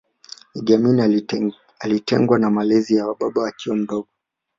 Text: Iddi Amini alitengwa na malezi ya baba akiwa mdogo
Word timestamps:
Iddi 0.55 0.73
Amini 0.75 1.25
alitengwa 1.83 2.39
na 2.39 2.49
malezi 2.51 2.95
ya 2.95 3.15
baba 3.19 3.47
akiwa 3.47 3.75
mdogo 3.75 4.07